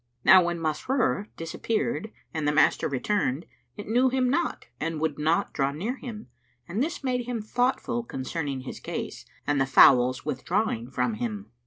Now 0.25 0.43
when 0.43 0.59
Masrur 0.59 1.27
disappeared 1.37 2.11
and 2.33 2.47
the 2.47 2.51
master 2.51 2.89
returned, 2.89 3.45
it 3.77 3.87
knew 3.87 4.09
him 4.09 4.31
not 4.31 4.65
and 4.79 4.99
would 4.99 5.19
not 5.19 5.53
draw 5.53 5.71
near 5.71 5.97
him, 5.97 6.27
and 6.67 6.81
this 6.81 7.03
made 7.03 7.27
him 7.27 7.39
thoughtful 7.39 8.03
concerning 8.03 8.61
his 8.61 8.79
case 8.79 9.27
and 9.45 9.61
the 9.61 9.67
fowl's 9.67 10.25
withdrawing 10.25 10.89
from 10.89 11.13
him. 11.13 11.51